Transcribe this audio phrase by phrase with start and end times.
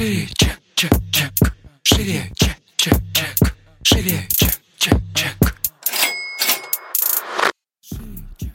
[0.00, 1.30] Шире, чек, чек, чек.
[1.82, 3.54] Шире, чек, чек, чек.
[3.82, 5.36] Шире, чек, чек, чек.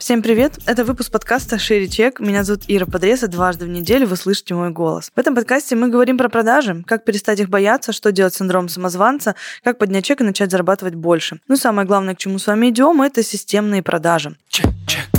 [0.00, 0.58] Всем привет!
[0.66, 2.18] Это выпуск подкаста «Шире чек».
[2.18, 5.12] Меня зовут Ира Подрез, и дважды в неделю вы слышите мой голос.
[5.14, 8.68] В этом подкасте мы говорим про продажи, как перестать их бояться, что делать с синдромом
[8.68, 11.38] самозванца, как поднять чек и начать зарабатывать больше.
[11.46, 14.34] Ну самое главное, к чему с вами идем, это системные продажи.
[14.48, 15.15] Чек, чек.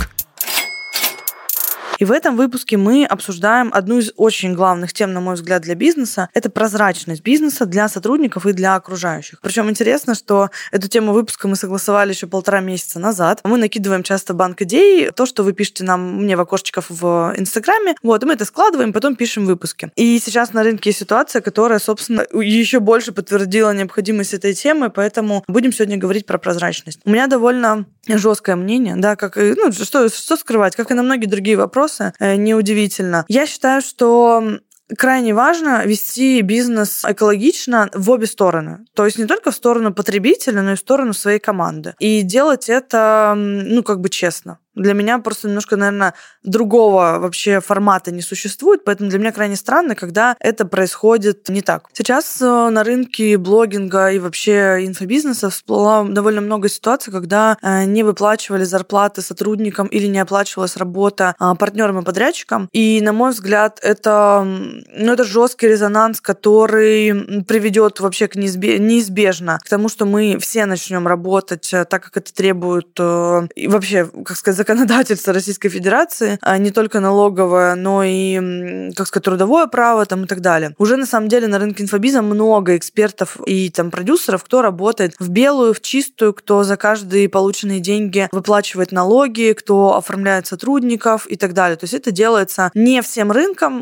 [1.98, 5.74] И в этом выпуске мы обсуждаем одну из очень главных тем, на мой взгляд, для
[5.74, 6.28] бизнеса.
[6.32, 9.40] Это прозрачность бизнеса для сотрудников и для окружающих.
[9.40, 13.40] Причем интересно, что эту тему выпуска мы согласовали еще полтора месяца назад.
[13.42, 17.96] Мы накидываем часто банк идей, то, что вы пишете нам мне в окошечках в Инстаграме,
[18.02, 19.90] вот, и мы это складываем, потом пишем выпуски.
[19.96, 25.44] И сейчас на рынке есть ситуация, которая, собственно, еще больше подтвердила необходимость этой темы, поэтому
[25.48, 27.00] будем сегодня говорить про прозрачность.
[27.04, 31.26] У меня довольно жесткое мнение, да, как ну, что, что скрывать, как и на многие
[31.26, 31.87] другие вопросы,
[32.18, 33.24] э, неудивительно.
[33.28, 34.60] Я считаю, что
[34.96, 38.86] крайне важно вести бизнес экологично в обе стороны.
[38.94, 41.94] То есть не только в сторону потребителя, но и в сторону своей команды.
[41.98, 44.58] И делать это, ну, как бы честно.
[44.78, 49.94] Для меня просто немножко, наверное, другого вообще формата не существует, поэтому для меня крайне странно,
[49.94, 51.88] когда это происходит не так.
[51.92, 58.02] Сейчас э, на рынке блогинга и вообще инфобизнеса всплыло довольно много ситуаций, когда э, не
[58.02, 62.68] выплачивали зарплаты сотрудникам или не оплачивалась работа а, партнерам и подрядчикам.
[62.72, 69.68] И, на мой взгляд, это, ну, это жесткий резонанс, который приведет вообще к неизбежно к
[69.68, 74.67] тому, что мы все начнем работать э, так, как это требует и вообще, как сказать,
[74.68, 80.26] законодательство Российской Федерации, а не только налоговое, но и, как сказать, трудовое право там и
[80.26, 80.74] так далее.
[80.76, 85.30] Уже на самом деле на рынке инфобиза много экспертов и там продюсеров, кто работает в
[85.30, 91.54] белую, в чистую, кто за каждые полученные деньги выплачивает налоги, кто оформляет сотрудников и так
[91.54, 91.76] далее.
[91.76, 93.80] То есть это делается не всем рынком,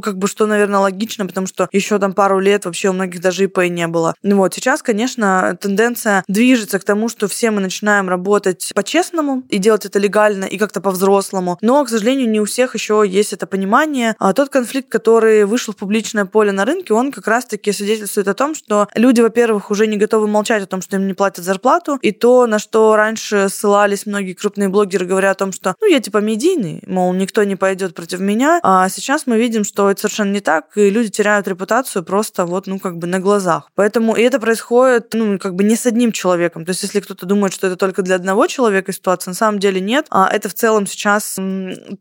[0.00, 3.44] как бы что, наверное, логично, потому что еще там пару лет вообще у многих даже
[3.44, 4.14] ИП не было.
[4.22, 9.58] Ну вот, сейчас, конечно, тенденция движется к тому, что все мы начинаем работать по-честному и
[9.58, 11.58] делать это легально легально и как-то по-взрослому.
[11.60, 14.16] Но, к сожалению, не у всех еще есть это понимание.
[14.18, 18.34] А тот конфликт, который вышел в публичное поле на рынке, он как раз-таки свидетельствует о
[18.34, 21.98] том, что люди, во-первых, уже не готовы молчать о том, что им не платят зарплату,
[22.02, 26.00] и то, на что раньше ссылались многие крупные блогеры, говоря о том, что, ну, я
[26.00, 30.32] типа медийный, мол, никто не пойдет против меня, а сейчас мы видим, что это совершенно
[30.32, 33.70] не так, и люди теряют репутацию просто вот, ну, как бы на глазах.
[33.74, 36.64] Поэтому и это происходит, ну, как бы не с одним человеком.
[36.64, 39.80] То есть, если кто-то думает, что это только для одного человека ситуация, на самом деле
[39.80, 40.06] нет.
[40.10, 41.36] А это в целом сейчас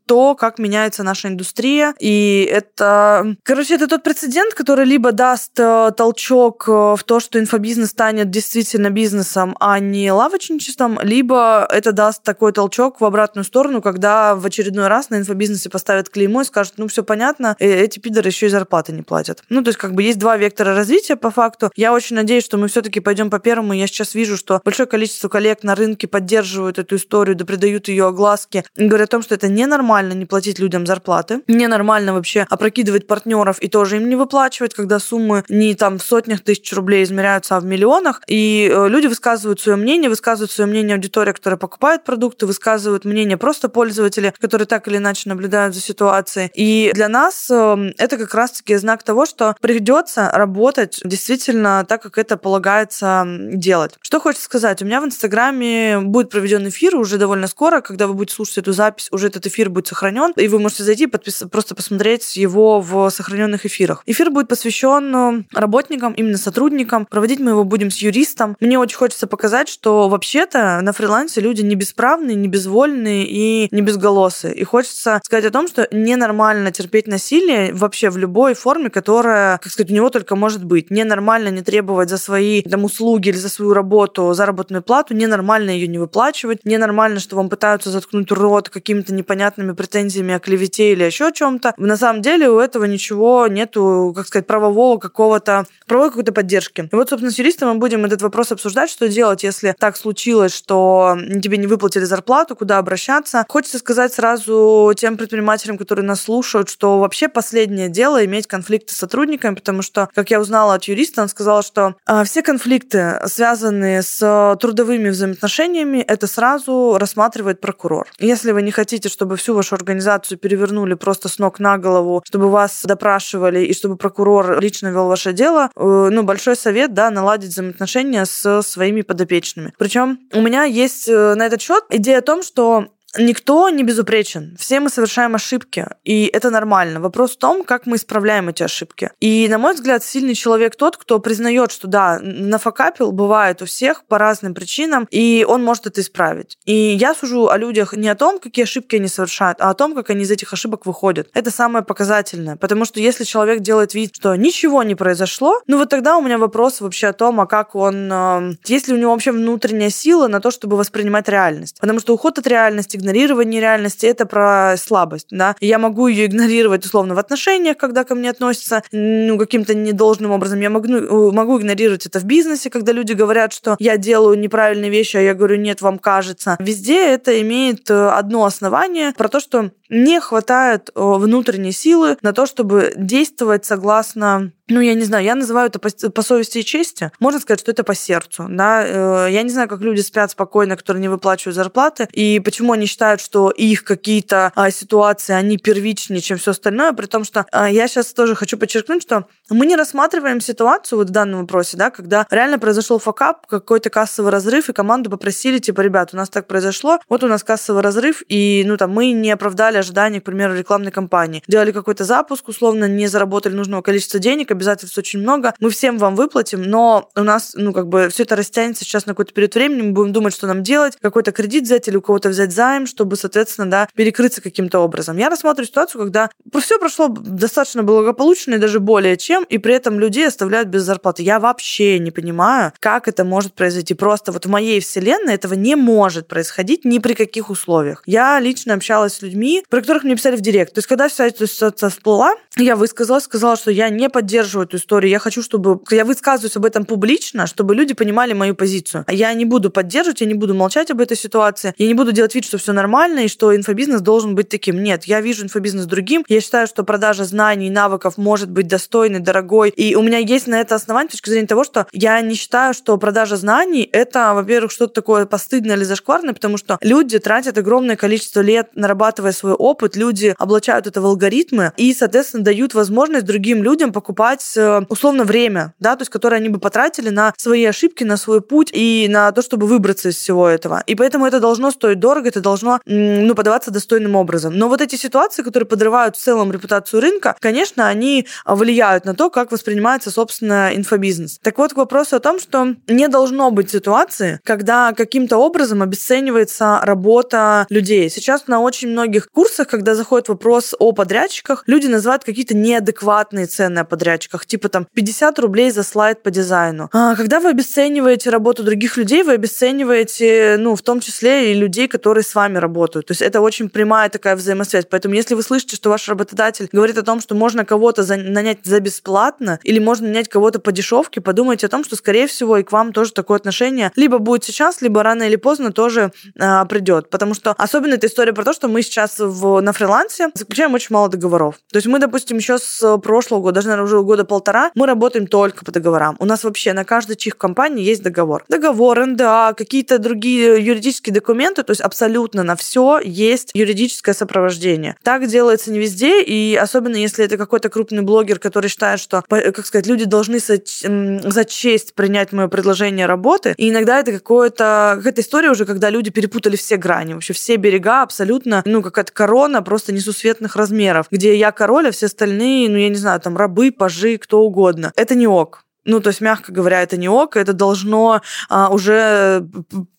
[0.05, 1.93] то, как меняется наша индустрия.
[1.99, 7.39] И это, короче, это тот прецедент, который либо даст э, толчок э, в то, что
[7.39, 13.81] инфобизнес станет действительно бизнесом, а не лавочничеством, либо это даст такой толчок в обратную сторону,
[13.81, 17.99] когда в очередной раз на инфобизнесе поставят клеймо и скажут, ну, все понятно, э, эти
[17.99, 19.43] пидоры еще и зарплаты не платят.
[19.49, 21.71] Ну, то есть, как бы есть два вектора развития по факту.
[21.75, 23.73] Я очень надеюсь, что мы все-таки пойдем по первому.
[23.73, 27.96] Я сейчас вижу, что большое количество коллег на рынке поддерживают эту историю, да придают ее
[28.05, 33.61] огласке, говорят о том, что это ненормально не платить людям зарплаты, ненормально вообще опрокидывать партнеров
[33.61, 37.59] и тоже им не выплачивать, когда суммы не там в сотнях тысяч рублей измеряются, а
[37.59, 38.21] в миллионах.
[38.27, 43.37] И э, люди высказывают свое мнение, высказывают свое мнение аудитория, которая покупает продукты, высказывают мнение
[43.37, 46.51] просто пользователи, которые так или иначе наблюдают за ситуацией.
[46.53, 52.17] И для нас эм, это как раз-таки знак того, что придется работать действительно так, как
[52.17, 53.95] это полагается делать.
[54.01, 54.81] Что хочется сказать?
[54.81, 58.73] У меня в Инстаграме будет проведен эфир уже довольно скоро, когда вы будете слушать эту
[58.73, 61.43] запись, уже этот эфир будет сохранен, и вы можете зайти и подпис...
[61.51, 64.03] просто посмотреть его в сохраненных эфирах.
[64.05, 67.05] Эфир будет посвящен э, работникам, именно сотрудникам.
[67.05, 68.55] Проводить мы его будем с юристом.
[68.59, 73.81] Мне очень хочется показать, что вообще-то на фрилансе люди не бесправные, не безвольные и не
[73.81, 74.53] безголосые.
[74.55, 79.71] И хочется сказать о том, что ненормально терпеть насилие вообще в любой форме, которая, как
[79.71, 80.91] сказать, у него только может быть.
[80.91, 85.87] Ненормально не требовать за свои там, услуги или за свою работу заработную плату, ненормально ее
[85.87, 91.27] не выплачивать, ненормально, что вам пытаются заткнуть рот какими-то непонятными претензиями о клевете или еще
[91.27, 91.73] о чем-то.
[91.77, 96.89] На самом деле у этого ничего нету, как сказать, правового какого-то, правовой какой-то поддержки.
[96.91, 100.53] И вот, собственно, с юристом мы будем этот вопрос обсуждать, что делать, если так случилось,
[100.53, 103.45] что тебе не выплатили зарплату, куда обращаться.
[103.47, 108.97] Хочется сказать сразу тем предпринимателям, которые нас слушают, что вообще последнее дело иметь конфликты с
[108.97, 114.01] сотрудниками, потому что, как я узнала от юриста, он сказал, что а, все конфликты, связанные
[114.01, 118.07] с трудовыми взаимоотношениями, это сразу рассматривает прокурор.
[118.19, 122.49] Если вы не хотите, чтобы всю вашу организацию перевернули просто с ног на голову, чтобы
[122.49, 127.49] вас допрашивали и чтобы прокурор лично вел ваше дело, э, ну, большой совет, да, наладить
[127.49, 129.73] взаимоотношения с своими подопечными.
[129.77, 132.87] Причем у меня есть э, на этот счет идея о том, что
[133.17, 134.55] никто не безупречен.
[134.59, 136.99] Все мы совершаем ошибки, и это нормально.
[136.99, 139.11] Вопрос в том, как мы исправляем эти ошибки.
[139.19, 144.05] И, на мой взгляд, сильный человек тот, кто признает, что да, нафакапил, бывает у всех
[144.05, 146.57] по разным причинам, и он может это исправить.
[146.65, 149.95] И я сужу о людях не о том, какие ошибки они совершают, а о том,
[149.95, 151.29] как они из этих ошибок выходят.
[151.33, 152.55] Это самое показательное.
[152.55, 156.37] Потому что если человек делает вид, что ничего не произошло, ну вот тогда у меня
[156.37, 158.11] вопрос вообще о том, а как он...
[158.11, 161.77] Э, есть ли у него вообще внутренняя сила на то, чтобы воспринимать реальность.
[161.79, 165.27] Потому что уход от реальности, игнорирование реальности— это про слабость.
[165.31, 165.55] Да?
[165.61, 170.59] я могу ее игнорировать условно в отношениях, когда ко мне относятся ну, каким-то недолжным образом.
[170.59, 174.91] Я могу, э, могу игнорировать это в бизнесе, когда люди говорят, что я делаю неправильные
[174.91, 176.57] вещи, а я говорю, нет, вам кажется.
[176.59, 182.33] Везде это имеет э, одно основание про то, что не хватает э, внутренней силы на
[182.33, 186.65] то, чтобы действовать согласно ну, я не знаю, я называю это по, по совести и
[186.65, 187.11] чести.
[187.19, 188.47] Можно сказать, что это по сердцу.
[188.49, 188.83] Да?
[188.85, 192.85] Э, я не знаю, как люди спят спокойно, которые не выплачивают зарплаты, и почему они
[192.85, 197.69] считают, что их какие-то а, ситуации, они первичнее, чем все остальное, при том, что а,
[197.69, 201.89] я сейчас тоже хочу подчеркнуть, что мы не рассматриваем ситуацию вот в данном вопросе, да,
[201.89, 206.47] когда реально произошел факап, какой-то кассовый разрыв, и команду попросили, типа, ребят, у нас так
[206.47, 210.55] произошло, вот у нас кассовый разрыв, и, ну, там, мы не оправдали ожидания, к примеру,
[210.55, 211.43] рекламной кампании.
[211.47, 216.15] Делали какой-то запуск, условно, не заработали нужного количества денег, обязательств очень много, мы всем вам
[216.15, 219.81] выплатим, но у нас, ну, как бы все это растянется сейчас на какой-то период времени,
[219.81, 223.15] мы будем думать, что нам делать, какой-то кредит взять или у кого-то взять займ, чтобы,
[223.15, 225.17] соответственно, да, перекрыться каким-то образом.
[225.17, 226.29] Я рассматриваю ситуацию, когда
[226.59, 231.23] все прошло достаточно благополучно и даже более чем, и при этом людей оставляют без зарплаты.
[231.23, 233.93] Я вообще не понимаю, как это может произойти.
[233.93, 238.03] Просто вот в моей вселенной этого не может происходить ни при каких условиях.
[238.05, 240.73] Я лично общалась с людьми, про которых мне писали в директ.
[240.73, 244.77] То есть, когда вся эта ситуация всплыла, я высказалась, сказала, что я не поддерживаю эту
[244.77, 245.11] историю.
[245.11, 245.79] Я хочу, чтобы...
[245.89, 249.05] Я высказываюсь об этом публично, чтобы люди понимали мою позицию.
[249.09, 252.33] Я не буду поддерживать, я не буду молчать об этой ситуации, я не буду делать
[252.33, 254.81] вид, что все нормально и что инфобизнес должен быть таким.
[254.81, 256.23] Нет, я вижу инфобизнес другим.
[256.27, 259.69] Я считаю, что продажа знаний и навыков может быть достойной, дорогой.
[259.69, 262.73] И у меня есть на это основание с точки зрения того, что я не считаю,
[262.73, 267.95] что продажа знаний— это, во-первых, что-то такое постыдное или зашкварное, потому что люди тратят огромное
[267.95, 273.63] количество лет, нарабатывая свой опыт, люди облачают это в алгоритмы и, соответственно, дают возможность другим
[273.63, 278.03] людям покупать э, условно время, да, то есть которое они бы потратили на свои ошибки,
[278.03, 280.83] на свой путь и на то, чтобы выбраться из всего этого.
[280.87, 284.57] И поэтому это должно стоить дорого, это должно ну, подаваться достойным образом.
[284.57, 289.29] Но вот эти ситуации, которые подрывают в целом репутацию рынка, конечно, они влияют на то,
[289.29, 291.39] как воспринимается, собственно, инфобизнес.
[291.41, 296.79] Так вот, к вопросу о том, что не должно быть ситуации, когда каким-то образом обесценивается
[296.83, 298.09] работа людей.
[298.09, 303.79] Сейчас на очень многих курсах, когда заходит вопрос о подрядчиках, люди называют какие-то неадекватные цены
[303.79, 306.89] о подрядчиках, типа там 50 рублей за слайд по дизайну.
[306.93, 311.87] А когда вы обесцениваете работу других людей, вы обесцениваете, ну, в том числе и людей,
[311.87, 313.07] которые с вами работают.
[313.07, 314.85] То есть это очень прямая такая взаимосвязь.
[314.89, 318.79] Поэтому если вы слышите, что ваш работодатель говорит о том, что можно кого-то нанять за
[318.79, 322.71] бесплатно или можно нанять кого-то по дешевке, подумайте о том, что, скорее всего, и к
[322.71, 327.09] вам тоже такое отношение либо будет сейчас, либо рано или поздно тоже а, придет.
[327.09, 329.19] Потому что особенно эта история про то, что мы сейчас
[329.61, 331.55] на фрилансе заключаем очень мало договоров.
[331.71, 335.27] То есть мы, допустим, еще с прошлого года, даже, наверное, уже года полтора, мы работаем
[335.27, 336.15] только по договорам.
[336.19, 338.45] У нас вообще на каждой чих компании есть договор.
[338.47, 344.95] Договор, НДА, какие-то другие юридические документы, то есть абсолютно на все есть юридическое сопровождение.
[345.03, 349.65] Так делается не везде, и особенно если это какой-то крупный блогер, который считает, что, как
[349.65, 355.49] сказать, люди должны за честь принять мое предложение работы, и иногда это какое-то, какая-то история
[355.49, 360.55] уже, когда люди перепутали все грани, вообще все берега абсолютно, ну, какая-то корона просто несусветных
[360.55, 364.41] размеров, где я король, а все остальные, ну, я не знаю, там, рабы, пажи, кто
[364.41, 364.93] угодно.
[364.95, 365.65] Это не ок.
[365.83, 369.45] Ну, то есть, мягко говоря, это не ок, это должно а, уже,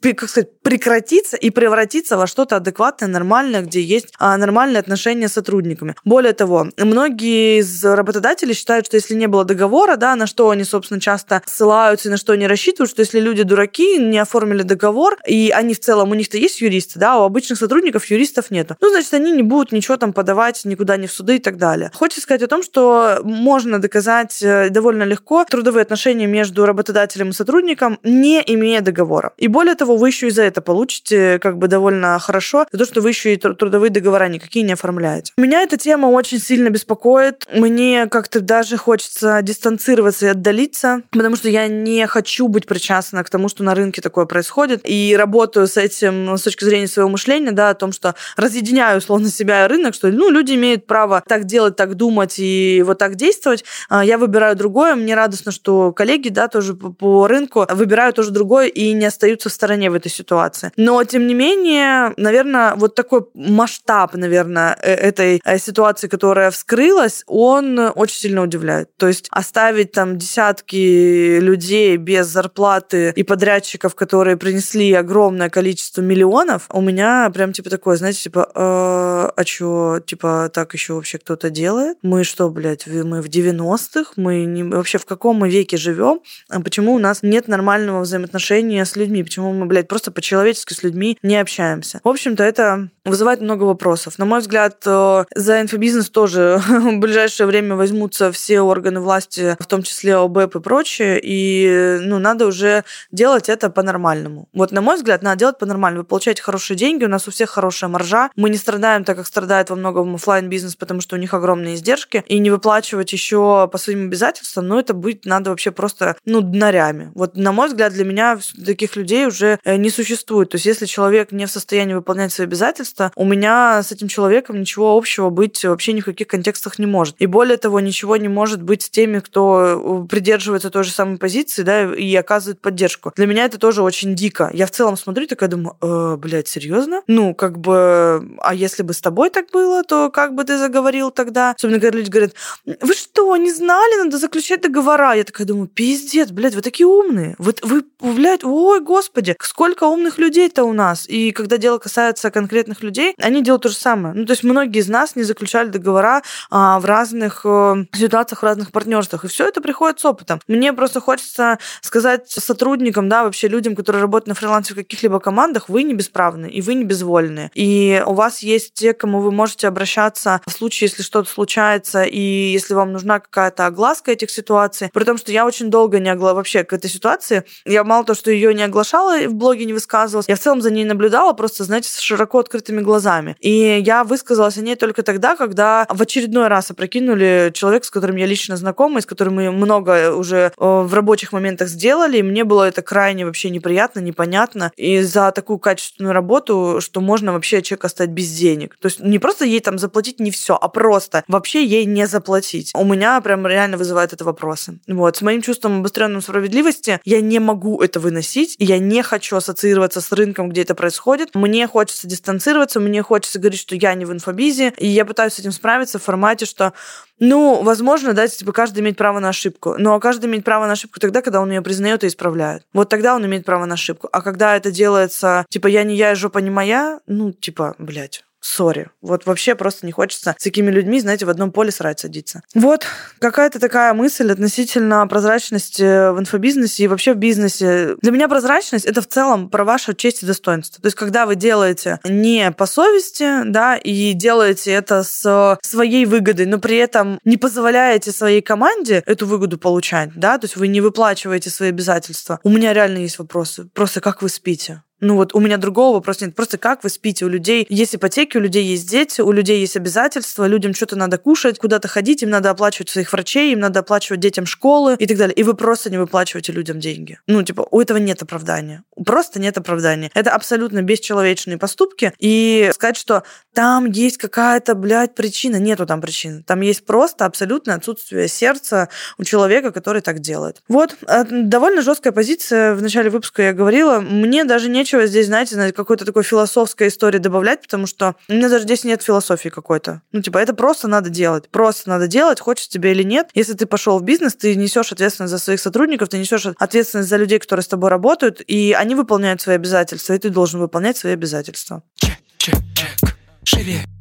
[0.02, 5.32] как сказать, прекратиться и превратиться во что-то адекватное, нормальное, где есть а, нормальные отношения с
[5.32, 5.94] сотрудниками.
[6.04, 10.64] Более того, многие из работодателей считают, что если не было договора, да, на что они,
[10.64, 15.16] собственно, часто ссылаются и на что они рассчитывают, что если люди дураки, не оформили договор,
[15.26, 18.90] и они в целом, у них-то есть юристы, да, у обычных сотрудников юристов нету, ну,
[18.90, 21.90] значит, они не будут ничего там подавать никуда не в суды и так далее.
[21.94, 27.32] Хочется сказать о том, что можно доказать э, довольно легко трудовые отношения между работодателем и
[27.32, 29.32] сотрудником, не имея договора.
[29.38, 32.85] И более того, вы еще и за это получите как бы довольно хорошо, за то,
[32.85, 35.33] что вы еще и трудовые договора никакие не оформляете.
[35.37, 37.47] Меня эта тема очень сильно беспокоит.
[37.53, 43.31] Мне как-то даже хочется дистанцироваться и отдалиться, потому что я не хочу быть причастна к
[43.31, 44.81] тому, что на рынке такое происходит.
[44.85, 49.29] И работаю с этим с точки зрения своего мышления, да, о том, что разъединяю условно
[49.29, 53.17] себя и рынок, что ну, люди имеют право так делать, так думать и вот так
[53.17, 53.65] действовать.
[53.88, 54.95] А я выбираю другое.
[54.95, 59.53] Мне радостно, что коллеги, да, тоже по рынку выбирают тоже другое и не остаются в
[59.53, 60.48] стороне в этой ситуации.
[60.49, 60.73] Ситуации.
[60.76, 67.25] Но, тем не менее, наверное, вот такой масштаб, наверное, э, этой э, ситуации, которая вскрылась,
[67.26, 68.88] он очень сильно удивляет.
[68.97, 76.67] То есть оставить там десятки людей без зарплаты и подрядчиков, которые принесли огромное количество миллионов,
[76.71, 81.50] у меня прям типа такое, знаете, типа, э, а что, типа, так еще вообще кто-то
[81.50, 81.99] делает?
[82.02, 84.12] Мы что, блядь, мы в 90-х?
[84.17, 86.21] Мы не, вообще в каком мы веке живем?
[86.49, 89.23] А почему у нас нет нормального взаимоотношения с людьми?
[89.23, 92.00] Почему мы, блядь, просто по-человечески с людьми не общаемся?
[92.04, 94.18] В общем-то, это вызывает много вопросов.
[94.18, 99.66] На мой взгляд, э, за инфобизнес тоже в ближайшее время возьмутся все органы власти, в
[99.66, 104.49] том числе ОБЭП и прочее, и ну, надо уже делать это по-нормальному.
[104.52, 106.02] Вот, на мой взгляд, надо делать по-нормальному.
[106.02, 109.26] Вы получаете хорошие деньги, у нас у всех хорошая маржа, мы не страдаем так, как
[109.26, 113.68] страдает во многом офлайн бизнес потому что у них огромные издержки, и не выплачивать еще
[113.73, 117.11] по своим обязательствам, ну, это быть надо вообще просто, ну, днарями.
[117.14, 120.17] Вот, на мой взгляд, для меня таких людей уже э, не существует.
[120.25, 124.60] То есть, если человек не в состоянии выполнять свои обязательства, у меня с этим человеком
[124.60, 127.16] ничего общего быть вообще ни в каких контекстах не может.
[127.18, 131.18] И более того, ничего не может быть с теми, кто э, придерживается той же самой
[131.18, 133.12] позиции, да, и оказывает поддержку.
[133.16, 134.50] Для меня это тоже очень дико.
[134.52, 137.02] Я в целом смотрю, такая думаю, э, блядь, серьезно?
[137.06, 141.10] Ну, как бы, а если бы с тобой так было, то как бы ты заговорил
[141.10, 141.54] тогда?
[141.56, 142.32] Особенно, когда люди говорят,
[142.64, 145.14] вы что, не знали, надо заключать договора?
[145.14, 147.34] Я такая думаю, пиздец, блядь, вы такие умные.
[147.38, 151.07] Вы, вы блядь, ой, господи, сколько умных людей-то у нас.
[151.07, 154.15] И когда дело касается конкретных людей, они делают то же самое.
[154.15, 158.45] Ну, то есть многие из нас не заключали договора а, в разных э, ситуациях, в
[158.45, 159.25] разных партнерствах.
[159.25, 160.41] И все это приходит с опытом.
[160.49, 165.69] Мне просто хочется сказать сотрудникам, да, вообще людям, которые работают на фрилансе в каких-либо командах,
[165.69, 167.50] вы не бесправны, и вы не безвольны.
[167.55, 172.19] И у вас есть те, кому вы можете обращаться в случае, если что-то случается, и
[172.19, 174.91] если вам нужна какая-то огласка этих ситуаций.
[174.93, 177.45] При том, что я очень долго не огла вообще к этой ситуации.
[177.65, 180.71] Я мало то, что ее не оглашала, в блоге не высказывалась, я в целом за
[180.71, 183.37] ней наблюдала, просто, знаете, с широко открытыми глазами.
[183.40, 188.17] И я высказалась о ней только тогда, когда в очередной раз опрокинули человека, с которым
[188.17, 192.23] я лично знакома, и с которым мы много уже э, в рабочих моментах сделали, и
[192.23, 197.62] мне было это крайне вообще неприятно, непонятно, и за такую качественную работу, что можно вообще
[197.62, 198.76] человека оставить без денег.
[198.81, 202.73] То есть не просто ей там заплатить не все, а просто вообще ей не заплатить.
[202.75, 204.78] У меня прям реально вызывает это вопросы.
[204.87, 205.17] Вот.
[205.17, 209.88] С моим чувством обостренной справедливости я не могу это выносить, и я не хочу ассоциироваться
[209.95, 211.35] с рынком, где это происходит.
[211.35, 215.38] Мне хочется дистанцироваться, мне хочется говорить, что я не в инфобизе, и я пытаюсь с
[215.38, 216.73] этим справиться в формате, что
[217.21, 219.75] ну, возможно, да, типа каждый имеет право на ошибку.
[219.76, 222.62] Но каждый имеет право на ошибку тогда, когда он ее признает и исправляет.
[222.73, 224.09] Вот тогда он имеет право на ошибку.
[224.12, 228.90] А когда это делается, типа, я не я, жопа не моя, ну, типа, блядь, сори.
[229.00, 232.42] Вот вообще просто не хочется с такими людьми, знаете, в одном поле срать садиться.
[232.54, 232.85] Вот
[233.18, 237.97] какая-то такая мысль относительно прозрачности в инфобизнесе и вообще в бизнесе.
[238.00, 240.80] Для меня прозрачность— это в целом про вашу честь и достоинство.
[240.80, 246.47] То есть когда вы делаете не по совести, да, и делаете это с своей выгодой,
[246.47, 250.80] но при этом не позволяете своей команде эту выгоду получать, да, то есть вы не
[250.80, 252.40] выплачиваете свои обязательства.
[252.42, 253.68] У меня реально есть вопросы.
[253.75, 254.83] Просто как вы спите?
[255.00, 256.35] Ну вот у меня другого вопроса нет.
[256.35, 257.25] Просто как вы спите?
[257.25, 261.19] У людей есть ипотеки, у людей есть дети, у людей есть обязательства, людям что-то надо
[261.19, 265.17] кушать, куда-то ходить, им надо оплачивать своих врачей, им надо оплачивать детям школы и так
[265.17, 265.35] далее.
[265.35, 267.21] И вы просто не выплачиваете людям деньги.
[267.26, 268.83] Ну, типа, у этого нет оправдания.
[269.05, 270.11] Просто нет оправдания.
[270.14, 272.12] Это абсолютно бесчеловечные поступки.
[272.19, 273.23] И сказать, что
[273.55, 275.57] там есть какая-то, блядь, причина.
[275.57, 276.43] Нету там причины.
[276.43, 278.88] Там есть просто абсолютное отсутствие сердца
[279.19, 280.62] у человека, который так делает.
[280.69, 280.97] Вот.
[281.07, 282.75] Э, довольно жесткая позиция.
[282.75, 284.00] В начале выпуска я говорила.
[284.00, 288.49] Мне даже не нечего здесь, знаете, какой-то такой философской истории добавлять, потому что у меня
[288.49, 290.00] даже здесь нет философии какой-то.
[290.12, 291.50] Ну, типа, это просто надо делать.
[291.50, 293.28] Просто надо делать, хочешь тебе или нет.
[293.35, 297.16] Если ты пошел в бизнес, ты несешь ответственность за своих сотрудников, ты несешь ответственность за
[297.18, 301.12] людей, которые с тобой работают, и они выполняют свои обязательства, и ты должен выполнять свои
[301.12, 301.83] обязательства.
[301.97, 303.16] Чек, чек, чек.
[303.45, 303.98] Шире.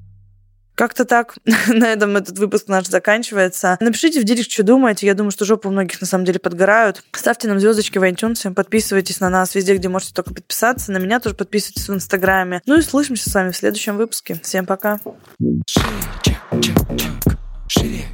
[0.78, 1.38] Как-то так.
[1.68, 3.78] На этом этот выпуск наш заканчивается.
[3.80, 5.08] Напишите в директ, что думаете.
[5.08, 7.04] Я думаю, что жопы у многих на самом деле подгорают.
[7.14, 10.92] Ставьте нам звездочки в iTunes, подписывайтесь на нас везде, где можете только подписаться.
[10.92, 12.62] На меня тоже подписывайтесь в Инстаграме.
[12.68, 14.40] Ну и слышимся с вами в следующем выпуске.
[14.44, 15.00] Всем пока.
[17.68, 18.06] Шире,